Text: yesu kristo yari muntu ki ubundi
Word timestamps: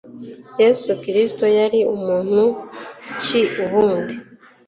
yesu 0.61 0.89
kristo 1.01 1.45
yari 1.57 1.79
muntu 2.05 2.43
ki 3.21 3.41
ubundi 3.63 4.15